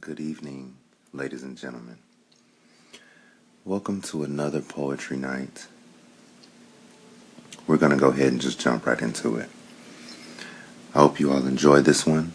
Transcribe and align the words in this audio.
Good 0.00 0.20
evening, 0.20 0.76
ladies 1.12 1.42
and 1.42 1.56
gentlemen. 1.56 1.96
Welcome 3.64 4.00
to 4.02 4.22
another 4.22 4.60
poetry 4.60 5.16
night. 5.16 5.66
We're 7.66 7.78
going 7.78 7.92
to 7.92 7.98
go 7.98 8.08
ahead 8.10 8.28
and 8.28 8.40
just 8.40 8.60
jump 8.60 8.86
right 8.86 9.00
into 9.00 9.36
it. 9.36 9.48
I 10.94 10.98
hope 11.00 11.18
you 11.18 11.32
all 11.32 11.46
enjoy 11.46 11.80
this 11.80 12.06
one. 12.06 12.32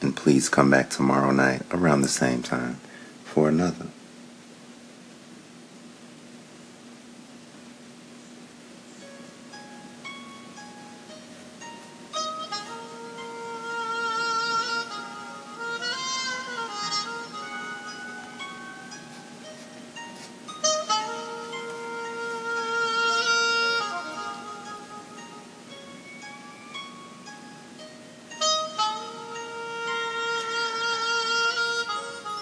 And 0.00 0.16
please 0.16 0.48
come 0.48 0.70
back 0.70 0.88
tomorrow 0.88 1.30
night 1.30 1.62
around 1.72 2.02
the 2.02 2.08
same 2.08 2.42
time 2.42 2.76
for 3.24 3.48
another. 3.48 3.88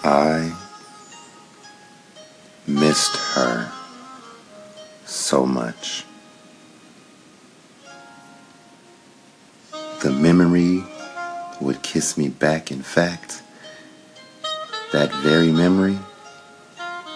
I 0.03 0.51
missed 2.65 3.15
her 3.35 3.71
so 5.05 5.45
much. 5.45 6.05
The 10.01 10.11
memory 10.11 10.83
would 11.59 11.83
kiss 11.83 12.17
me 12.17 12.29
back. 12.29 12.71
In 12.71 12.81
fact, 12.81 13.43
that 14.91 15.13
very 15.21 15.51
memory 15.51 15.99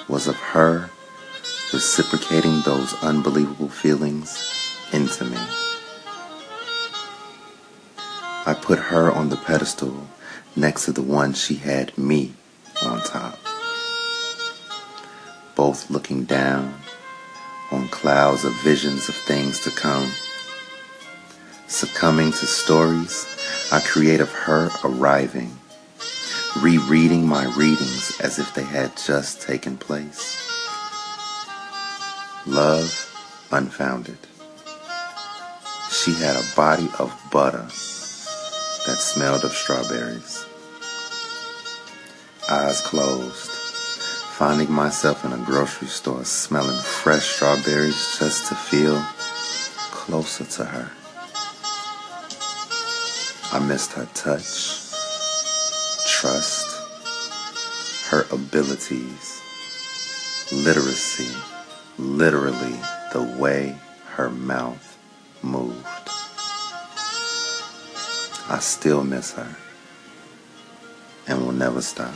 was 0.07 0.27
of 0.27 0.35
her 0.35 0.91
reciprocating 1.73 2.61
those 2.61 2.93
unbelievable 3.01 3.69
feelings 3.69 4.87
into 4.93 5.25
me. 5.25 5.39
I 8.45 8.53
put 8.53 8.77
her 8.77 9.11
on 9.11 9.29
the 9.29 9.37
pedestal 9.37 10.07
next 10.55 10.85
to 10.85 10.91
the 10.91 11.01
one 11.01 11.33
she 11.33 11.55
had 11.55 11.97
me 11.97 12.35
on 12.83 13.01
top, 13.01 13.39
both 15.55 15.89
looking 15.89 16.25
down 16.25 16.73
on 17.71 17.87
clouds 17.89 18.43
of 18.43 18.53
visions 18.61 19.09
of 19.09 19.15
things 19.15 19.59
to 19.61 19.71
come. 19.71 20.11
Succumbing 21.67 22.31
to 22.31 22.45
stories 22.45 23.25
I 23.71 23.79
create 23.79 24.19
of 24.19 24.31
her 24.31 24.69
arriving, 24.83 25.57
rereading 26.61 27.27
my 27.27 27.45
readings 27.55 28.19
as 28.21 28.39
if 28.39 28.53
they 28.53 28.63
had 28.63 28.95
just 28.97 29.41
taken 29.41 29.77
place. 29.77 30.41
Love 32.45 33.47
unfounded. 33.51 34.17
She 35.89 36.13
had 36.13 36.35
a 36.35 36.55
body 36.55 36.89
of 36.99 37.13
butter 37.31 37.65
that 38.85 38.97
smelled 38.99 39.43
of 39.43 39.53
strawberries 39.53 40.45
eyes 42.49 42.81
closed, 42.81 43.49
finding 44.37 44.71
myself 44.71 45.25
in 45.25 45.33
a 45.33 45.45
grocery 45.45 45.87
store 45.87 46.23
smelling 46.23 46.77
fresh 46.77 47.23
strawberries 47.23 48.17
just 48.19 48.47
to 48.47 48.55
feel 48.55 49.01
closer 49.91 50.45
to 50.45 50.65
her. 50.65 50.91
I 53.51 53.65
missed 53.65 53.93
her 53.93 54.07
touch, 54.13 54.91
trust, 56.07 56.67
her 58.09 58.25
abilities, 58.31 59.41
literacy, 60.51 61.35
literally 61.97 62.79
the 63.13 63.23
way 63.39 63.75
her 64.11 64.29
mouth 64.29 64.97
moved. 65.41 65.85
I 68.47 68.59
still 68.59 69.03
miss 69.03 69.33
her 69.33 69.55
and 71.27 71.43
will 71.43 71.51
never 71.51 71.81
stop. 71.81 72.13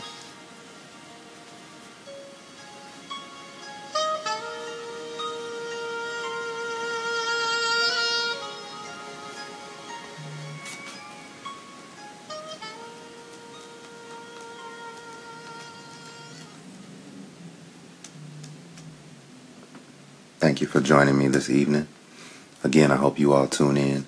Thank 20.40 20.62
you 20.62 20.68
for 20.68 20.80
joining 20.80 21.18
me 21.18 21.28
this 21.28 21.50
evening. 21.50 21.90
Again, 22.64 22.92
I 22.92 22.96
hope 22.96 23.20
you 23.20 23.34
all 23.34 23.46
tune 23.46 23.76
in 23.76 24.06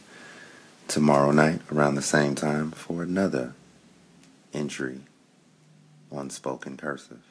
tomorrow 0.88 1.31
night 1.31 1.59
around 1.69 1.96
the 1.96 2.02
same 2.02 2.36
time 2.36 2.72
for 2.72 3.03
another 3.03 3.53
entry 4.53 5.02
on 6.09 6.30
Spoken 6.30 6.78
Cursive. 6.78 7.31